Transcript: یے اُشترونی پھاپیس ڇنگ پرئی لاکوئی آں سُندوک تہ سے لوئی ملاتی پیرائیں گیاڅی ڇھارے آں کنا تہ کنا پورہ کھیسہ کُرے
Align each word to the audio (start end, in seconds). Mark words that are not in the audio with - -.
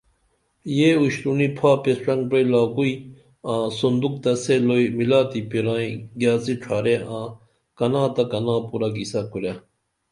یے 0.77 0.89
اُشترونی 1.01 1.47
پھاپیس 1.57 1.97
ڇنگ 2.03 2.21
پرئی 2.29 2.45
لاکوئی 2.53 2.93
آں 3.51 3.65
سُندوک 3.79 4.15
تہ 4.23 4.31
سے 4.43 4.55
لوئی 4.67 4.85
ملاتی 4.97 5.41
پیرائیں 5.49 5.95
گیاڅی 6.19 6.53
ڇھارے 6.61 6.95
آں 7.17 7.27
کنا 7.77 8.03
تہ 8.15 8.23
کنا 8.31 8.55
پورہ 8.67 8.89
کھیسہ 8.95 9.21
کُرے 9.31 9.53